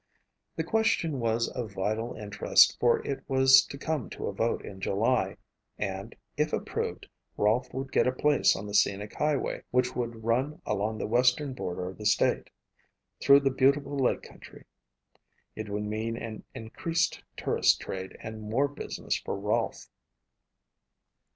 The 0.55 0.63
question 0.63 1.19
was 1.19 1.47
of 1.49 1.73
vital 1.73 2.15
interest 2.15 2.75
for 2.79 3.05
it 3.05 3.23
was 3.29 3.63
to 3.67 3.77
come 3.77 4.09
to 4.09 4.25
a 4.25 4.33
vote 4.33 4.65
in 4.65 4.81
July 4.81 5.37
and, 5.77 6.15
if 6.37 6.53
approved, 6.53 7.07
Rolfe 7.37 7.71
would 7.71 7.91
get 7.91 8.07
a 8.07 8.11
place 8.11 8.55
on 8.55 8.65
the 8.65 8.73
scenic 8.73 9.13
highway 9.13 9.61
which 9.69 9.95
would 9.95 10.23
run 10.23 10.59
along 10.65 10.97
the 10.97 11.05
western 11.05 11.53
border 11.53 11.87
of 11.87 11.99
the 11.99 12.07
state, 12.07 12.49
through 13.21 13.41
the 13.41 13.51
beautiful 13.51 13.95
lake 13.95 14.23
country. 14.23 14.65
It 15.55 15.69
would 15.69 15.83
mean 15.83 16.17
an 16.17 16.45
increased 16.55 17.21
tourist 17.37 17.79
trade 17.79 18.17
and 18.21 18.41
more 18.41 18.67
business 18.69 19.19
for 19.19 19.37
Rolfe. 19.39 19.87